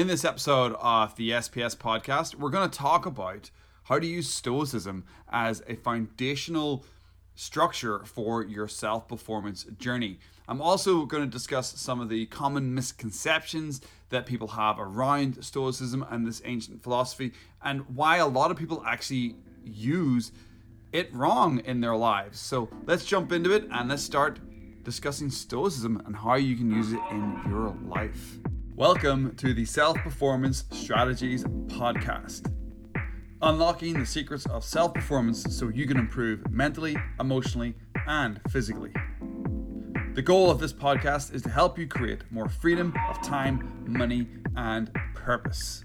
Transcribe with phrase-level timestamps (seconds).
[0.00, 3.50] In this episode of the SPS podcast, we're going to talk about
[3.82, 6.86] how to use Stoicism as a foundational
[7.34, 10.18] structure for your self performance journey.
[10.48, 16.06] I'm also going to discuss some of the common misconceptions that people have around Stoicism
[16.08, 17.32] and this ancient philosophy,
[17.62, 20.32] and why a lot of people actually use
[20.92, 22.40] it wrong in their lives.
[22.40, 24.38] So let's jump into it and let's start
[24.82, 28.38] discussing Stoicism and how you can use it in your life.
[28.80, 32.50] Welcome to the Self Performance Strategies Podcast.
[33.42, 37.74] Unlocking the secrets of self performance so you can improve mentally, emotionally,
[38.06, 38.90] and physically.
[40.14, 44.26] The goal of this podcast is to help you create more freedom of time, money,
[44.56, 45.84] and purpose.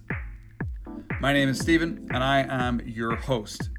[1.20, 3.72] My name is Stephen, and I am your host.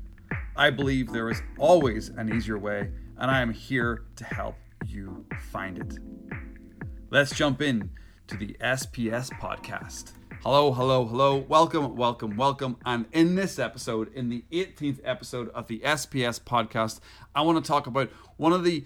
[0.57, 5.25] I believe there is always an easier way, and I am here to help you
[5.51, 5.99] find it.
[7.11, 7.93] Let's jump in
[8.29, 10.13] to the SPS podcast.
[10.43, 11.37] Hello, hello, hello.
[11.37, 12.77] Welcome, welcome, welcome.
[12.85, 16.99] And in this episode, in the 18th episode of the SPS podcast,
[17.37, 18.85] I want to talk about one of the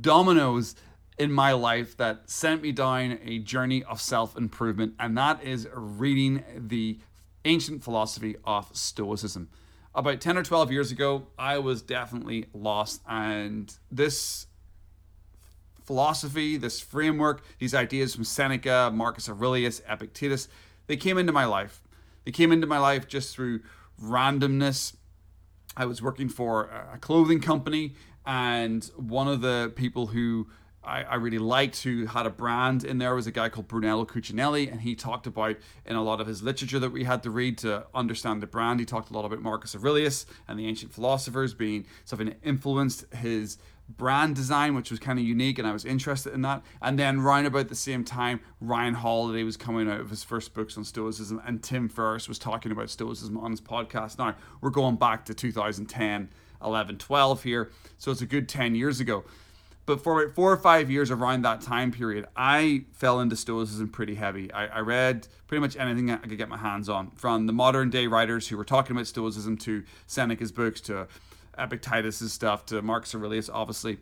[0.00, 0.74] dominoes
[1.18, 5.68] in my life that sent me down a journey of self improvement, and that is
[5.74, 6.98] reading the
[7.44, 9.50] ancient philosophy of Stoicism.
[9.94, 14.47] About 10 or 12 years ago, I was definitely lost, and this
[15.88, 20.46] philosophy, this framework, these ideas from Seneca, Marcus Aurelius, Epictetus,
[20.86, 21.82] they came into my life.
[22.26, 23.62] They came into my life just through
[23.98, 24.94] randomness.
[25.78, 27.94] I was working for a clothing company,
[28.26, 30.48] and one of the people who
[30.84, 34.04] I, I, really liked who had a brand in there was a guy called Brunello
[34.04, 37.30] Cucinelli, and he talked about in a lot of his literature that we had to
[37.30, 38.78] read to understand the brand.
[38.78, 43.06] He talked a lot about Marcus Aurelius and the ancient philosophers being something that influenced
[43.14, 43.56] his
[43.88, 46.62] brand design, which was kind of unique, and I was interested in that.
[46.82, 50.54] And then, round about the same time, Ryan Holiday was coming out of his first
[50.54, 54.18] books on Stoicism, and Tim Ferriss was talking about Stoicism on his podcast.
[54.18, 56.28] Now, we're going back to 2010,
[56.62, 59.24] 11, 12 here, so it's a good 10 years ago.
[59.86, 63.88] But for about four or five years around that time period, I fell into Stoicism
[63.88, 64.52] pretty heavy.
[64.52, 67.88] I, I read pretty much anything I could get my hands on, from the modern
[67.88, 71.08] day writers who were talking about Stoicism to Seneca's books to
[71.58, 73.98] Epictetus' stuff to Marcus Aurelius, obviously.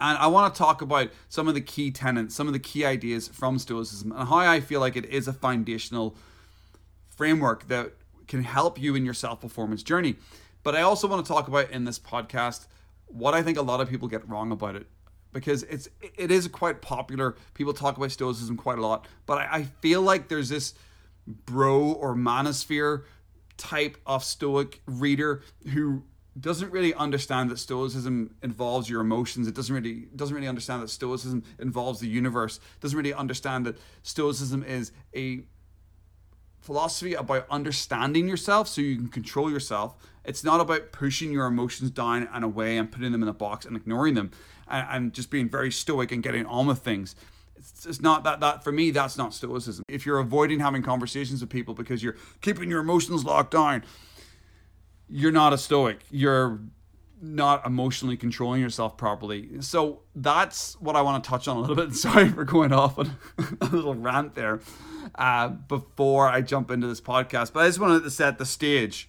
[0.00, 2.84] And I want to talk about some of the key tenets, some of the key
[2.84, 6.16] ideas from Stoicism, and how I feel like it is a foundational
[7.08, 7.92] framework that
[8.28, 10.16] can help you in your self performance journey.
[10.62, 12.66] But I also want to talk about in this podcast
[13.06, 14.86] what I think a lot of people get wrong about it
[15.32, 17.36] because it's it is quite popular.
[17.54, 20.74] People talk about stoicism quite a lot, but I, I feel like there's this
[21.26, 23.04] bro or manosphere
[23.56, 25.42] type of stoic reader
[25.72, 26.04] who
[26.40, 30.90] doesn't really understand that stoicism involves your emotions it doesn't really doesn't really understand that
[30.90, 35.44] stoicism involves the universe doesn't really understand that stoicism is a
[36.66, 39.94] philosophy about understanding yourself so you can control yourself.
[40.24, 43.64] It's not about pushing your emotions down and away and putting them in a box
[43.64, 44.32] and ignoring them
[44.66, 47.14] and, and just being very stoic and getting on with things.
[47.54, 49.84] It's, it's not that that for me that's not stoicism.
[49.88, 53.84] If you're avoiding having conversations with people because you're keeping your emotions locked down,
[55.08, 56.04] you're not a stoic.
[56.10, 56.60] You're
[57.20, 59.60] not emotionally controlling yourself properly.
[59.60, 61.92] So that's what I want to touch on a little bit.
[61.94, 63.16] Sorry for going off on
[63.60, 64.60] a little rant there
[65.14, 69.08] uh, before I jump into this podcast, but I just wanted to set the stage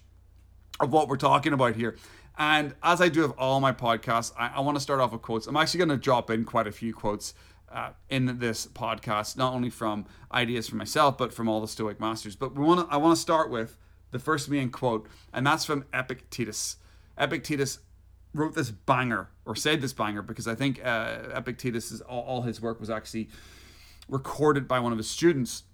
[0.80, 1.96] of what we're talking about here.
[2.38, 5.22] And as I do with all my podcasts, I, I want to start off with
[5.22, 5.46] quotes.
[5.46, 7.34] I'm actually going to drop in quite a few quotes
[7.70, 12.00] uh, in this podcast, not only from ideas from myself, but from all the Stoic
[12.00, 12.36] masters.
[12.36, 13.76] But we want to, I want to start with
[14.10, 16.76] the first main quote, and that's from Epictetus.
[17.18, 17.80] Epictetus
[18.34, 22.60] wrote this banger or said this banger because I think uh, Epictetus all, all, his
[22.60, 23.28] work was actually
[24.08, 25.64] recorded by one of his students.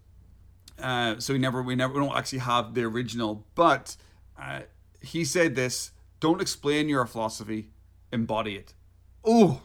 [0.79, 3.97] Uh, so we never we never we don't actually have the original, but
[4.41, 4.61] uh,
[5.01, 7.71] he said this: "Don't explain your philosophy,
[8.13, 8.75] embody it."
[9.25, 9.63] Oh,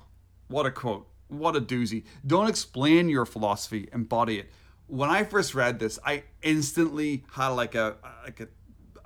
[0.47, 1.08] what a quote!
[1.28, 2.03] What a doozy!
[2.25, 4.52] Don't explain your philosophy, embody it.
[4.85, 8.47] When I first read this, I instantly had like a like a,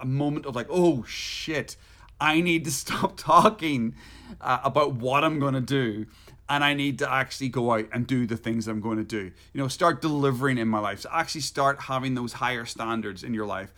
[0.03, 1.75] a moment of like, "Oh shit!"
[2.21, 3.95] I need to stop talking
[4.39, 6.05] uh, about what I'm going to do
[6.50, 9.31] and I need to actually go out and do the things I'm going to do.
[9.53, 11.01] You know, start delivering in my life.
[11.01, 13.73] So actually start having those higher standards in your life,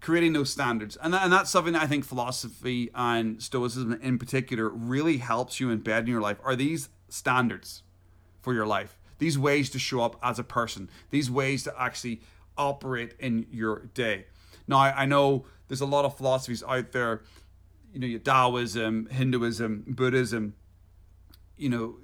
[0.00, 0.98] creating those standards.
[1.00, 5.60] And, that, and that's something that I think philosophy and Stoicism in particular really helps
[5.60, 7.82] you embed in your life are these standards
[8.42, 8.98] for your life.
[9.18, 12.20] These ways to show up as a person, these ways to actually
[12.58, 14.26] operate in your day.
[14.66, 17.22] Now, I, know there's a lot of philosophies out there
[17.92, 20.54] you know, Taoism, Hinduism, Buddhism.
[21.56, 21.96] You know,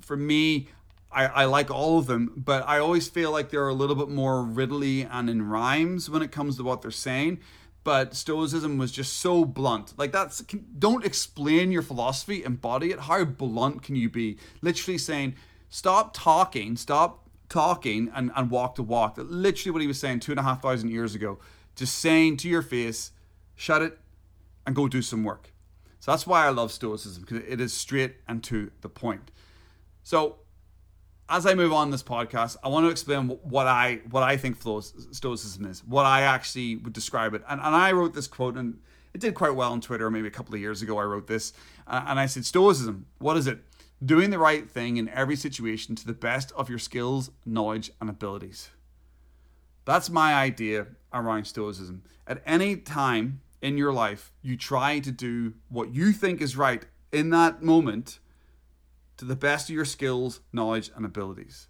[0.00, 0.68] for me,
[1.10, 4.08] I, I like all of them, but I always feel like they're a little bit
[4.08, 7.40] more riddly and in rhymes when it comes to what they're saying.
[7.82, 9.94] But Stoicism was just so blunt.
[9.98, 10.40] Like that's
[10.78, 13.00] don't explain your philosophy, embody it.
[13.00, 14.36] How blunt can you be?
[14.60, 15.34] Literally saying,
[15.70, 19.14] stop talking, stop talking, and, and walk the walk.
[19.16, 21.38] Literally what he was saying two and a half thousand years ago.
[21.80, 23.10] Just saying to your face,
[23.54, 23.98] shut it
[24.66, 25.54] and go do some work.
[25.98, 29.30] So that's why I love Stoicism because it is straight and to the point.
[30.02, 30.40] So
[31.26, 34.58] as I move on this podcast, I want to explain what I what I think
[34.60, 37.42] Stoicism is, what I actually would describe it.
[37.48, 38.78] And, and I wrote this quote, and
[39.14, 40.10] it did quite well on Twitter.
[40.10, 41.54] Maybe a couple of years ago, I wrote this,
[41.86, 43.60] uh, and I said, "Stoicism, what is it?
[44.04, 48.10] Doing the right thing in every situation to the best of your skills, knowledge, and
[48.10, 48.68] abilities."
[49.84, 52.02] That's my idea around Stoicism.
[52.26, 56.84] At any time in your life, you try to do what you think is right
[57.12, 58.18] in that moment
[59.16, 61.68] to the best of your skills, knowledge, and abilities.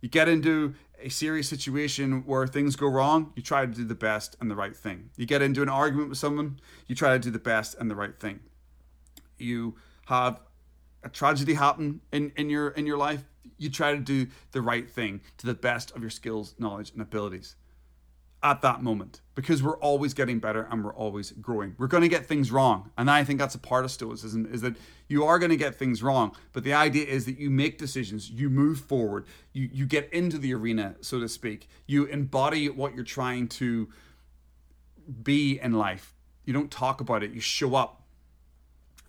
[0.00, 3.94] You get into a serious situation where things go wrong, you try to do the
[3.94, 5.10] best and the right thing.
[5.16, 7.96] You get into an argument with someone, you try to do the best and the
[7.96, 8.40] right thing.
[9.38, 10.40] You have
[11.02, 13.24] a tragedy happen in, in your in your life,
[13.56, 17.00] you try to do the right thing to the best of your skills, knowledge, and
[17.00, 17.56] abilities
[18.42, 21.74] at that moment because we're always getting better and we're always growing.
[21.76, 22.90] We're going to get things wrong.
[22.96, 24.76] And I think that's a part of stoicism is that
[25.08, 28.30] you are going to get things wrong, but the idea is that you make decisions,
[28.30, 31.68] you move forward, you you get into the arena, so to speak.
[31.86, 33.88] You embody what you're trying to
[35.22, 36.14] be in life.
[36.44, 37.97] You don't talk about it, you show up.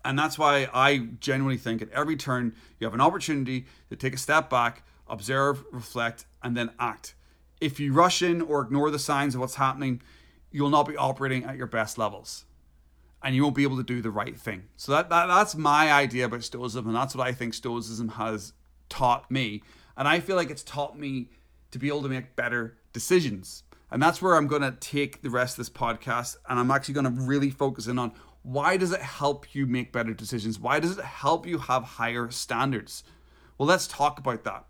[0.04, 4.14] And that's why I genuinely think at every turn you have an opportunity to take
[4.14, 7.14] a step back, observe, reflect, and then act
[7.60, 10.02] if you rush in or ignore the signs of what's happening,
[10.50, 12.44] you'll not be operating at your best levels
[13.22, 14.64] and you won't be able to do the right thing.
[14.76, 18.54] So that, that that's my idea about stoicism and that's what I think stoicism has
[18.88, 19.62] taught me.
[19.96, 21.28] And I feel like it's taught me
[21.70, 23.62] to be able to make better decisions.
[23.90, 26.94] And that's where I'm going to take the rest of this podcast and I'm actually
[26.94, 28.12] going to really focus in on
[28.42, 30.58] why does it help you make better decisions?
[30.58, 33.04] Why does it help you have higher standards?
[33.58, 34.64] Well, let's talk about that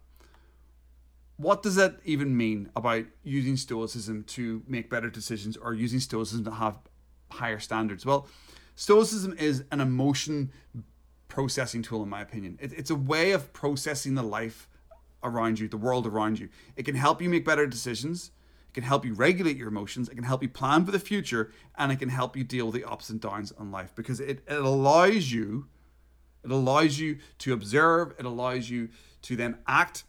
[1.40, 6.44] what does that even mean about using stoicism to make better decisions or using stoicism
[6.44, 6.76] to have
[7.31, 8.05] higher standards?
[8.05, 8.28] Well,
[8.75, 10.52] stoicism is an emotion
[11.28, 12.58] processing tool, in my opinion.
[12.61, 14.69] it's a way of processing the life
[15.23, 16.50] around you, the world around you.
[16.76, 18.32] It can help you make better decisions.
[18.70, 20.08] It can help you regulate your emotions.
[20.08, 22.76] It can help you plan for the future, and it can help you deal with
[22.76, 25.67] the ups and downs in life because it, it allows you,
[26.44, 28.14] it allows you to observe.
[28.19, 28.88] It allows you
[29.22, 30.05] to then act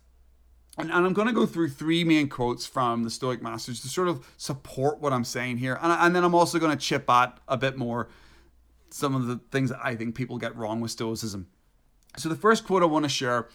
[0.78, 3.90] and, and I'm going to go through three main quotes from the Stoic Masters to
[3.90, 5.78] sort of support what I'm saying here.
[5.82, 8.08] And, and then I'm also going to chip at a bit more
[8.90, 11.48] some of the things that I think people get wrong with Stoicism.
[12.18, 13.50] So the first quote I want to share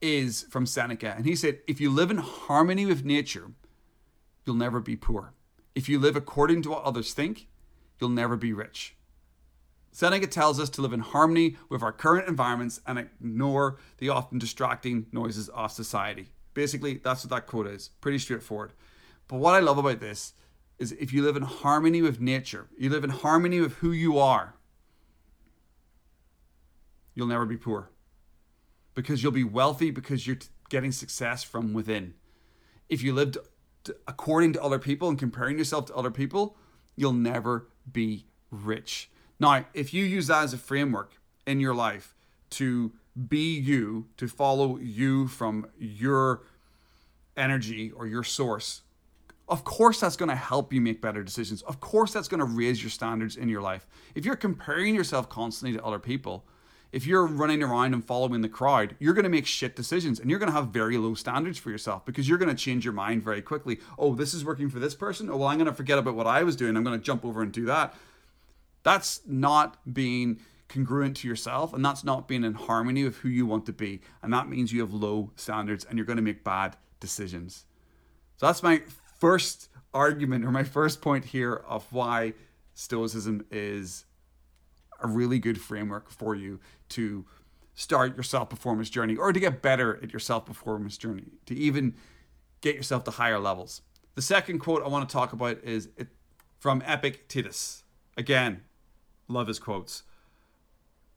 [0.00, 1.14] is from Seneca.
[1.16, 3.50] And he said, If you live in harmony with nature,
[4.50, 5.32] you'll never be poor.
[5.76, 7.46] If you live according to what others think,
[8.00, 8.96] you'll never be rich.
[9.92, 14.40] Seneca tells us to live in harmony with our current environments and ignore the often
[14.40, 16.30] distracting noises of society.
[16.52, 17.90] Basically, that's what that quote is.
[18.00, 18.72] Pretty straightforward.
[19.28, 20.32] But what I love about this
[20.80, 24.18] is if you live in harmony with nature, you live in harmony with who you
[24.18, 24.56] are,
[27.14, 27.90] you'll never be poor.
[28.94, 30.38] Because you'll be wealthy because you're
[30.70, 32.14] getting success from within.
[32.88, 33.38] If you lived
[34.06, 36.56] according to other people and comparing yourself to other people,
[36.96, 39.10] you'll never be rich.
[39.38, 41.14] Now, if you use that as a framework
[41.46, 42.14] in your life
[42.50, 42.92] to
[43.28, 46.42] be you, to follow you from your
[47.36, 48.82] energy or your source,
[49.48, 51.62] of course that's going to help you make better decisions.
[51.62, 53.86] Of course that's going to raise your standards in your life.
[54.14, 56.44] If you're comparing yourself constantly to other people,
[56.92, 60.28] if you're running around and following the crowd, you're going to make shit decisions and
[60.28, 62.94] you're going to have very low standards for yourself because you're going to change your
[62.94, 63.78] mind very quickly.
[63.98, 65.30] Oh, this is working for this person.
[65.30, 66.76] Oh, well, I'm going to forget about what I was doing.
[66.76, 67.94] I'm going to jump over and do that.
[68.82, 73.46] That's not being congruent to yourself and that's not being in harmony with who you
[73.46, 74.00] want to be.
[74.22, 77.64] And that means you have low standards and you're going to make bad decisions.
[78.36, 78.82] So that's my
[79.18, 82.34] first argument or my first point here of why
[82.74, 84.06] Stoicism is
[85.02, 87.24] a really good framework for you to
[87.74, 91.54] start your self performance journey or to get better at your self performance journey, to
[91.54, 91.94] even
[92.60, 93.82] get yourself to higher levels.
[94.14, 95.88] The second quote I want to talk about is
[96.58, 97.84] from Epictetus.
[98.16, 98.62] Again,
[99.28, 100.02] love his quotes.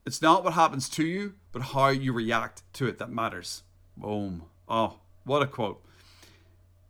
[0.05, 3.63] It's not what happens to you, but how you react to it that matters.
[3.97, 4.43] Boom.
[4.67, 5.83] Oh, what a quote.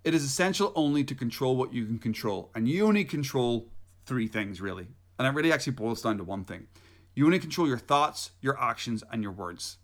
[0.03, 2.51] It is essential only to control what you can control.
[2.53, 3.69] And you only control
[4.05, 4.87] three things, really.
[5.17, 6.67] And it really actually boils down to one thing
[7.15, 9.77] you want to control your thoughts, your actions, and your words.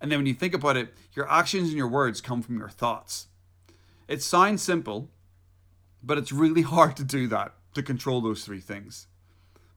[0.00, 2.68] And then when you think about it, your actions and your words come from your
[2.68, 3.28] thoughts.
[4.08, 5.08] It sounds simple,
[6.02, 9.06] but it's really hard to do that, to control those three things.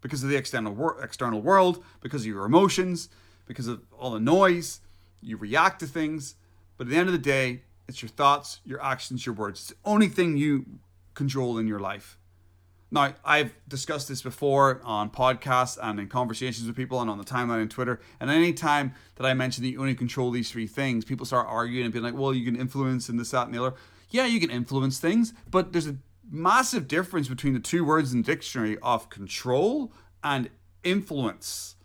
[0.02, 3.10] Because of the external, wor- external world, because of your emotions,
[3.46, 4.82] because of all the noise,
[5.22, 6.36] you react to things.
[6.78, 9.60] But at the end of the day, it's your thoughts, your actions, your words.
[9.60, 10.66] It's the only thing you
[11.14, 12.18] control in your life.
[12.90, 17.26] Now, I've discussed this before on podcasts and in conversations with people and on the
[17.26, 18.00] timeline on Twitter.
[18.20, 21.48] And any time that I mention that you only control these three things, people start
[21.50, 23.76] arguing and being like, well, you can influence and this, that, and the other.
[24.10, 25.98] Yeah, you can influence things, but there's a
[26.30, 29.92] massive difference between the two words in the dictionary of control
[30.24, 30.50] and
[30.84, 31.76] influence.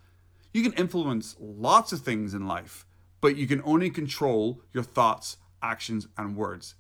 [0.54, 2.86] You can influence lots of things in life,
[3.20, 6.76] but you can only control your thoughts, actions, and words.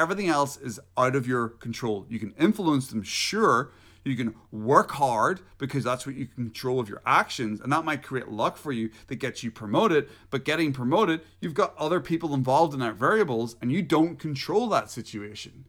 [0.00, 2.06] Everything else is out of your control.
[2.08, 3.70] You can influence them, sure.
[4.02, 8.02] You can work hard because that's what you control of your actions, and that might
[8.02, 10.08] create luck for you that gets you promoted.
[10.30, 14.70] But getting promoted, you've got other people involved in that variables, and you don't control
[14.70, 15.66] that situation.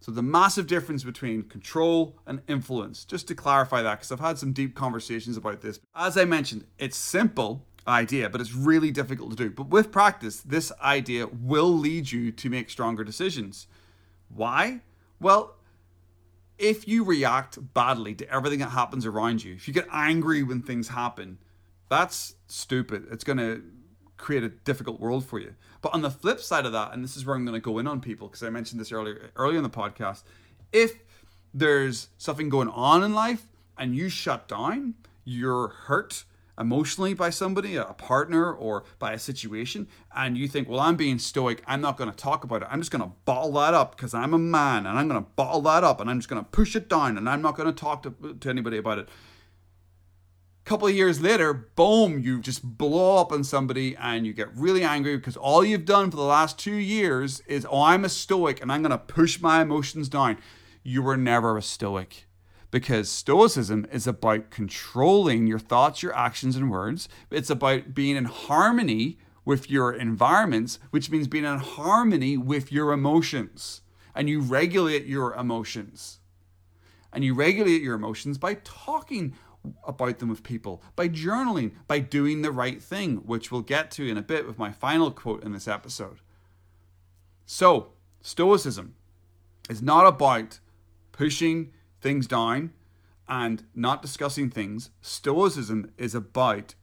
[0.00, 4.38] So the massive difference between control and influence, just to clarify that, because I've had
[4.38, 5.80] some deep conversations about this.
[5.94, 9.50] As I mentioned, it's simple, idea, but it's really difficult to do.
[9.50, 13.66] But with practice, this idea will lead you to make stronger decisions.
[14.28, 14.80] Why?
[15.20, 15.54] Well,
[16.58, 20.60] if you react badly to everything that happens around you, if you get angry when
[20.60, 21.38] things happen,
[21.88, 23.06] that's stupid.
[23.10, 23.62] It's going to
[24.16, 25.54] create a difficult world for you.
[25.80, 27.78] But on the flip side of that, and this is where I'm going to go
[27.78, 30.24] in on people because I mentioned this earlier earlier in the podcast,
[30.72, 30.96] if
[31.54, 33.46] there's something going on in life
[33.78, 36.24] and you shut down, you're hurt,
[36.58, 41.18] emotionally by somebody, a partner, or by a situation, and you think, well, I'm being
[41.18, 42.68] stoic, I'm not going to talk about it.
[42.70, 45.30] I'm just going to bottle that up because I'm a man, and I'm going to
[45.36, 47.72] bottle that up, and I'm just going to push it down, and I'm not going
[47.72, 49.08] to talk to, anybody about it.
[49.08, 54.54] A couple of years later, boom, you just blow up on somebody and you get
[54.54, 58.08] really angry because all you've done for the last two years is, oh, I'm a
[58.10, 60.36] stoic and I'm going to push my emotions down.
[60.82, 62.27] You were never a stoic
[62.70, 67.08] because Stoicism is about controlling your thoughts, your actions, and words.
[67.30, 72.92] It's about being in harmony with your environments, which means being in harmony with your
[72.92, 73.80] emotions.
[74.14, 76.18] And you regulate your emotions.
[77.12, 79.34] And you regulate your emotions by talking
[79.86, 84.08] about them with people, by journaling, by doing the right thing, which we'll get to
[84.08, 86.18] in a bit with my final quote in this episode.
[87.46, 88.94] So, Stoicism
[89.70, 90.60] is not about
[91.12, 92.72] pushing things down
[93.28, 94.90] and not discussing things.
[95.00, 96.74] Stoicism is about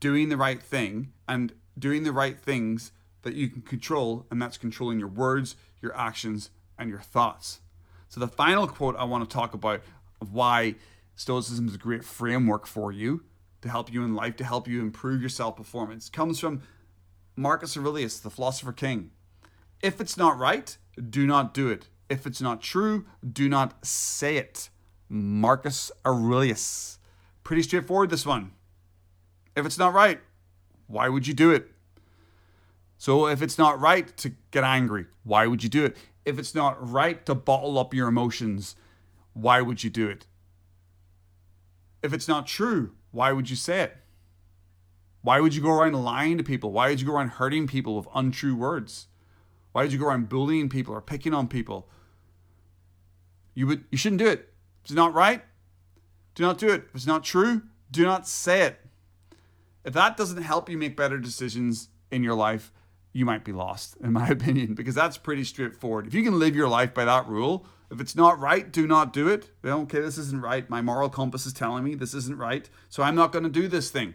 [0.00, 4.56] doing the right thing and doing the right things that you can control, and that's
[4.56, 7.60] controlling your words, your actions, and your thoughts.
[8.08, 9.82] So, the final quote I want to talk about
[10.20, 10.76] of why
[11.16, 13.24] Stoicism is a great framework for you
[13.62, 16.62] to help you in life, to help you improve your self performance, comes from
[17.34, 19.10] Marcus Aurelius, the philosopher king.
[19.82, 20.76] If it's not right,
[21.10, 21.88] do not do it.
[22.08, 24.70] If it's not true, do not say it.
[25.08, 26.98] Marcus Aurelius.
[27.44, 28.52] Pretty straightforward, this one.
[29.56, 30.20] If it's not right,
[30.86, 31.70] why would you do it?
[32.98, 35.96] So, if it's not right to get angry, why would you do it?
[36.24, 38.74] If it's not right to bottle up your emotions,
[39.32, 40.26] why would you do it?
[42.02, 43.96] If it's not true, why would you say it?
[45.22, 46.72] Why would you go around lying to people?
[46.72, 49.08] Why would you go around hurting people with untrue words?
[49.72, 51.88] Why did you go around bullying people or picking on people?
[53.56, 54.52] You would you shouldn't do it.
[54.84, 55.42] If it's not right,
[56.36, 56.84] do not do it.
[56.90, 58.80] If it's not true, do not say it.
[59.84, 62.70] If that doesn't help you make better decisions in your life,
[63.12, 66.06] you might be lost, in my opinion, because that's pretty straightforward.
[66.06, 69.12] If you can live your life by that rule, if it's not right, do not
[69.12, 69.50] do it.
[69.62, 70.68] Well, okay, this isn't right.
[70.68, 73.68] My moral compass is telling me this isn't right, so I'm not going to do
[73.68, 74.14] this thing.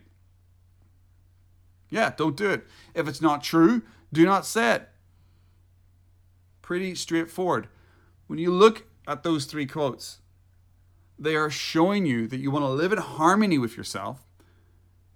[1.89, 2.67] Yeah, don't do it.
[2.93, 3.81] If it's not true,
[4.13, 4.89] do not say it.
[6.61, 7.69] Pretty straightforward.
[8.27, 10.19] When you look at those three quotes,
[11.19, 14.25] they are showing you that you want to live in harmony with yourself.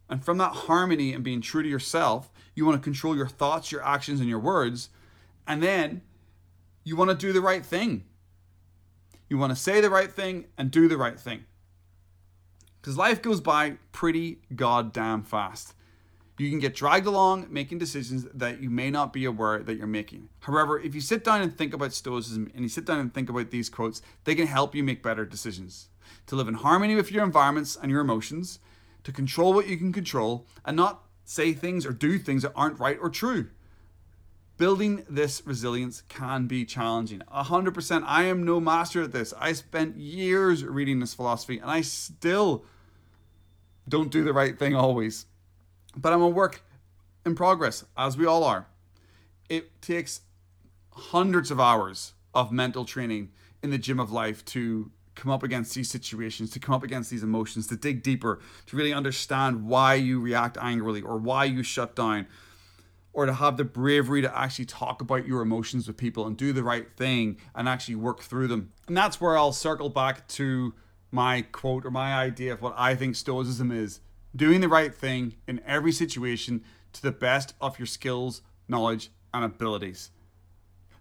[0.10, 3.72] And from that harmony and being true to yourself, you want to control your thoughts,
[3.72, 4.90] your actions, and your words.
[5.48, 6.02] And then
[6.84, 8.04] you want to do the right thing.
[9.30, 11.46] You want to say the right thing and do the right thing.
[12.80, 15.74] Because life goes by pretty goddamn fast.
[16.38, 19.88] You can get dragged along making decisions that you may not be aware that you're
[19.88, 20.30] making.
[20.42, 23.30] However, if you sit down and think about Stoicism and you sit down and think
[23.30, 25.90] about these quotes, they can help you make better decisions.
[26.28, 28.60] To live in harmony with your environments and your emotions,
[29.06, 32.80] to control what you can control, and not say things or do things that aren't
[32.80, 33.48] right or true.
[34.58, 37.22] Building this resilience can be challenging.
[37.34, 38.04] 100%.
[38.06, 39.34] I am no master at this.
[39.40, 42.66] I spent years reading this philosophy and I still
[43.88, 45.26] don't do the right thing always
[45.96, 46.62] but I'm a work
[47.26, 48.68] in progress, as we all are.
[49.50, 50.22] It takes
[50.92, 53.32] hundreds of hours of mental training
[53.64, 57.10] in the gym of life to come up against these situations, to come up against
[57.10, 61.64] these emotions, to dig deeper, to really understand why you react angrily or why you
[61.64, 62.28] shut down,
[63.14, 66.52] or to have the bravery to actually talk about your emotions with people and do
[66.52, 68.72] the right thing and actually work through them.
[68.88, 70.74] And that's where I'll circle back to
[71.12, 74.02] my quote or my idea of what I think Stoicism is
[74.36, 76.64] doing the right thing in every situation
[76.94, 80.12] to the best of your skills, knowledge, and abilities.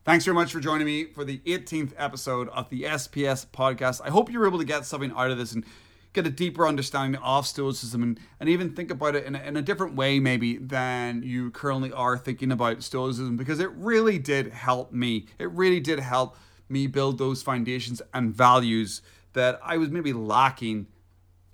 [0.05, 4.03] Thanks very much for joining me for the 18th episode of the SPS podcast.
[4.05, 5.65] I hope you're able to get something out of this and
[6.13, 9.57] get a deeper understanding of Stoicism and, and even think about it in a, in
[9.57, 14.53] a different way, maybe, than you currently are thinking about Stoicism because it really did
[14.53, 15.27] help me.
[15.39, 16.37] It really did help
[16.69, 19.01] me build those foundations and values
[19.33, 20.87] that I was maybe lacking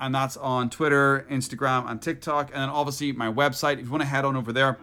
[0.01, 2.51] and that's on twitter instagram and tiktok.
[2.53, 3.73] And then obviously my website.
[3.73, 4.77] If you want to head on over there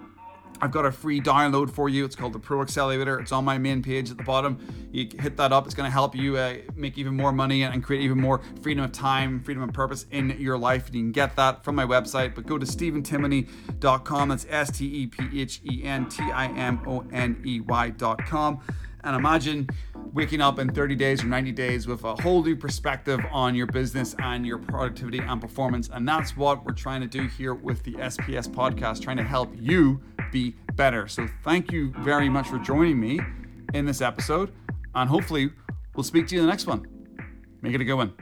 [0.60, 2.04] I've got a free download for you.
[2.04, 3.18] It's called the Pro Accelerator.
[3.20, 4.58] It's on my main page at the bottom.
[4.92, 5.66] You hit that up.
[5.66, 8.84] It's going to help you uh, make even more money and create even more freedom
[8.84, 10.86] of time, freedom of purpose in your life.
[10.86, 12.34] And you can get that from my website.
[12.34, 14.28] But go to stephentimoney.com.
[14.28, 18.60] That's S T E P H E N T I M O N E Y.com.
[19.04, 19.68] And imagine
[20.12, 23.66] waking up in 30 days or 90 days with a whole new perspective on your
[23.66, 25.88] business and your productivity and performance.
[25.92, 29.52] And that's what we're trying to do here with the SPS podcast, trying to help
[29.54, 30.00] you
[30.36, 31.08] be better.
[31.08, 33.20] So thank you very much for joining me
[33.72, 34.52] in this episode.
[34.94, 35.50] And hopefully,
[35.94, 36.84] we'll speak to you in the next one.
[37.62, 38.12] Make it a good one.